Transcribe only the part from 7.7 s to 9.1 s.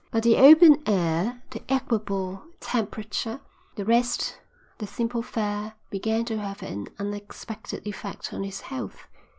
effect on his health.